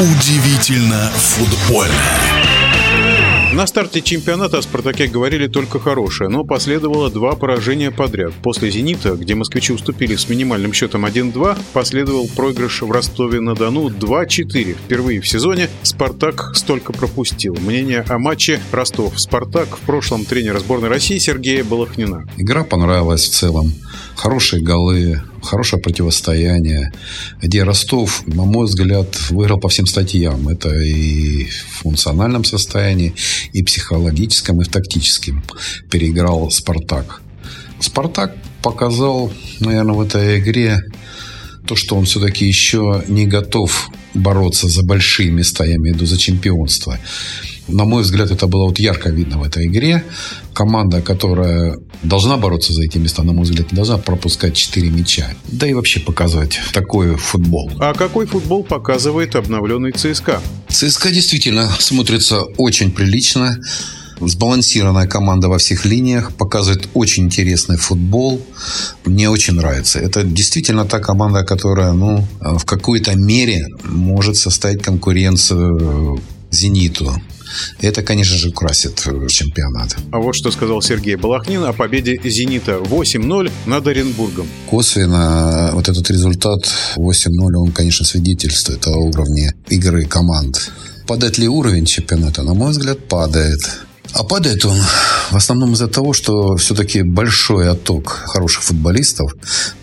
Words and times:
Удивительно 0.00 1.10
футбольно. 1.16 1.92
На 3.52 3.66
старте 3.66 4.00
чемпионата 4.00 4.58
о 4.58 4.62
«Спартаке» 4.62 5.08
говорили 5.08 5.48
только 5.48 5.80
хорошее, 5.80 6.30
но 6.30 6.44
последовало 6.44 7.10
два 7.10 7.34
поражения 7.34 7.90
подряд. 7.90 8.32
После 8.40 8.70
«Зенита», 8.70 9.16
где 9.16 9.34
москвичи 9.34 9.72
уступили 9.72 10.14
с 10.14 10.28
минимальным 10.28 10.72
счетом 10.72 11.04
1-2, 11.04 11.58
последовал 11.72 12.28
проигрыш 12.28 12.82
в 12.82 12.92
Ростове-на-Дону 12.92 13.88
2-4. 13.88 14.76
Впервые 14.84 15.20
в 15.20 15.26
сезоне 15.26 15.68
«Спартак» 15.82 16.52
столько 16.54 16.92
пропустил. 16.92 17.56
Мнение 17.60 18.04
о 18.08 18.18
матче 18.18 18.60
Ростов-Спартак 18.70 19.78
в 19.78 19.80
прошлом 19.80 20.24
тренера 20.24 20.60
сборной 20.60 20.90
России 20.90 21.18
Сергея 21.18 21.64
Балахнина. 21.64 22.24
Игра 22.36 22.62
понравилась 22.62 23.24
в 23.24 23.32
целом. 23.32 23.72
Хорошие 24.18 24.60
голы, 24.60 25.22
хорошее 25.44 25.80
противостояние, 25.80 26.92
где 27.40 27.62
Ростов, 27.62 28.26
на 28.26 28.44
мой 28.44 28.66
взгляд, 28.66 29.16
выиграл 29.30 29.60
по 29.60 29.68
всем 29.68 29.86
статьям. 29.86 30.48
Это 30.48 30.74
и 30.74 31.44
в 31.44 31.82
функциональном 31.82 32.42
состоянии, 32.42 33.14
и 33.52 33.62
психологическом, 33.62 34.60
и 34.60 34.64
в 34.64 34.68
тактическом. 34.70 35.44
Переиграл 35.88 36.50
Спартак. 36.50 37.22
Спартак 37.78 38.34
показал, 38.60 39.32
наверное, 39.60 39.94
в 39.94 40.00
этой 40.00 40.40
игре 40.40 40.80
то, 41.64 41.76
что 41.76 41.94
он 41.94 42.04
все-таки 42.04 42.44
еще 42.44 43.04
не 43.06 43.24
готов 43.24 43.88
бороться 44.14 44.68
за 44.68 44.82
большие 44.82 45.30
места, 45.30 45.64
я 45.64 45.76
имею 45.76 45.94
в 45.94 45.96
виду 45.98 46.06
за 46.06 46.18
чемпионство. 46.18 46.98
На 47.68 47.84
мой 47.84 48.02
взгляд, 48.02 48.30
это 48.30 48.46
было 48.46 48.64
вот 48.64 48.78
ярко 48.78 49.10
видно 49.10 49.38
в 49.38 49.44
этой 49.44 49.66
игре. 49.66 50.02
Команда, 50.58 51.00
которая 51.02 51.76
должна 52.02 52.36
бороться 52.36 52.72
за 52.72 52.82
эти 52.82 52.98
места, 52.98 53.22
на 53.22 53.32
мой 53.32 53.44
взгляд, 53.44 53.70
не 53.70 53.76
должна 53.76 53.96
пропускать 53.96 54.56
4 54.56 54.90
мяча. 54.90 55.30
Да 55.46 55.68
и 55.68 55.72
вообще 55.72 56.00
показывать 56.00 56.58
такой 56.72 57.14
футбол. 57.14 57.70
А 57.78 57.94
какой 57.94 58.26
футбол 58.26 58.64
показывает 58.64 59.36
обновленный 59.36 59.92
ЦСКА? 59.92 60.40
ЦСКА 60.68 61.12
действительно 61.12 61.70
смотрится 61.78 62.42
очень 62.56 62.90
прилично. 62.90 63.56
Сбалансированная 64.20 65.06
команда 65.06 65.48
во 65.48 65.58
всех 65.58 65.84
линиях, 65.84 66.32
показывает 66.32 66.88
очень 66.92 67.26
интересный 67.26 67.76
футбол. 67.76 68.40
Мне 69.04 69.30
очень 69.30 69.54
нравится. 69.54 70.00
Это 70.00 70.24
действительно 70.24 70.86
та 70.86 70.98
команда, 70.98 71.44
которая 71.44 71.92
ну, 71.92 72.26
в 72.40 72.64
какой-то 72.64 73.14
мере 73.16 73.68
может 73.84 74.36
составить 74.36 74.82
конкуренцию 74.82 76.20
«Зениту». 76.50 77.20
Это, 77.80 78.02
конечно 78.02 78.36
же, 78.36 78.48
украсит 78.50 79.02
э, 79.06 79.26
чемпионат. 79.28 79.96
А 80.12 80.18
вот 80.18 80.34
что 80.34 80.50
сказал 80.50 80.82
Сергей 80.82 81.16
Балахнин 81.16 81.64
о 81.64 81.72
победе 81.72 82.20
«Зенита» 82.24 82.72
8-0 82.72 83.50
над 83.66 83.86
Оренбургом. 83.86 84.46
Косвенно 84.68 85.70
э, 85.70 85.74
вот 85.74 85.88
этот 85.88 86.10
результат 86.10 86.60
8-0, 86.96 87.30
он, 87.56 87.72
конечно, 87.72 88.04
свидетельствует 88.04 88.86
о 88.86 88.96
уровне 88.96 89.54
игры 89.68 90.04
команд. 90.04 90.70
Падает 91.06 91.38
ли 91.38 91.48
уровень 91.48 91.86
чемпионата? 91.86 92.42
На 92.42 92.54
мой 92.54 92.70
взгляд, 92.70 93.08
падает. 93.08 93.60
А 94.12 94.24
падает 94.24 94.64
он 94.64 94.78
в 95.30 95.36
основном 95.36 95.74
из-за 95.74 95.86
того, 95.86 96.12
что 96.12 96.56
все-таки 96.56 97.02
большой 97.02 97.68
отток 97.68 98.08
хороших 98.08 98.62
футболистов 98.62 99.32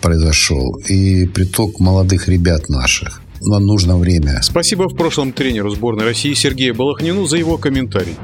произошел 0.00 0.76
и 0.88 1.26
приток 1.26 1.78
молодых 1.80 2.28
ребят 2.28 2.68
наших 2.68 3.20
но 3.40 3.58
нужно 3.58 3.96
время. 3.96 4.40
Спасибо 4.42 4.88
в 4.88 4.96
прошлом 4.96 5.32
тренеру 5.32 5.70
сборной 5.70 6.04
России 6.04 6.34
Сергею 6.34 6.74
Балахнину 6.74 7.26
за 7.26 7.36
его 7.36 7.58
комментарий. 7.58 8.16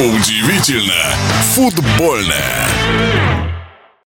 Удивительно 0.00 1.14
футбольное. 1.54 3.33